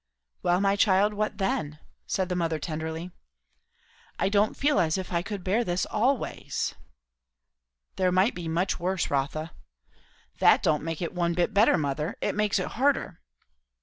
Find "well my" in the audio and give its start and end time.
0.41-0.75